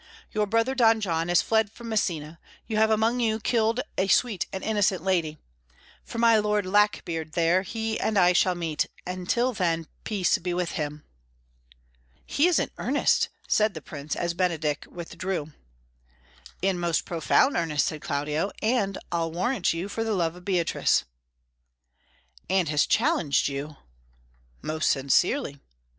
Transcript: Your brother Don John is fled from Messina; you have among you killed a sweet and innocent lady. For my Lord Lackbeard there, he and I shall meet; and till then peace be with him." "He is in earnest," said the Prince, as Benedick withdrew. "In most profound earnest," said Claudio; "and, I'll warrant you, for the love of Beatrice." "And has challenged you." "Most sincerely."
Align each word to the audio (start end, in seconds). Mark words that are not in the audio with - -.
Your 0.31 0.47
brother 0.47 0.73
Don 0.73 0.99
John 0.99 1.29
is 1.29 1.43
fled 1.43 1.71
from 1.71 1.87
Messina; 1.87 2.39
you 2.65 2.75
have 2.77 2.89
among 2.89 3.19
you 3.19 3.39
killed 3.39 3.81
a 3.99 4.07
sweet 4.07 4.47
and 4.51 4.63
innocent 4.63 5.03
lady. 5.03 5.37
For 6.03 6.17
my 6.17 6.39
Lord 6.39 6.65
Lackbeard 6.65 7.33
there, 7.33 7.61
he 7.61 7.99
and 7.99 8.17
I 8.17 8.33
shall 8.33 8.55
meet; 8.55 8.87
and 9.05 9.29
till 9.29 9.53
then 9.53 9.85
peace 10.03 10.39
be 10.39 10.55
with 10.55 10.71
him." 10.71 11.03
"He 12.25 12.47
is 12.47 12.57
in 12.57 12.71
earnest," 12.79 13.29
said 13.47 13.75
the 13.75 13.79
Prince, 13.83 14.15
as 14.15 14.33
Benedick 14.33 14.87
withdrew. 14.89 15.53
"In 16.63 16.79
most 16.79 17.05
profound 17.05 17.55
earnest," 17.55 17.85
said 17.85 18.01
Claudio; 18.01 18.49
"and, 18.59 18.97
I'll 19.11 19.31
warrant 19.31 19.71
you, 19.71 19.87
for 19.87 20.03
the 20.03 20.13
love 20.15 20.35
of 20.35 20.43
Beatrice." 20.43 21.03
"And 22.49 22.69
has 22.69 22.87
challenged 22.87 23.49
you." 23.49 23.75
"Most 24.63 24.89
sincerely." 24.89 25.59